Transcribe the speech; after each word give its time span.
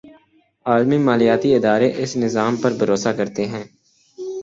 عالمی 0.65 0.97
مالیاتی 1.07 1.49
ادارے 1.55 1.91
اس 2.03 2.11
نظام 2.17 2.55
پر 2.55 2.71
بھروسہ 2.79 3.09
کرتے 3.17 3.43
ہیں۔ 3.45 3.63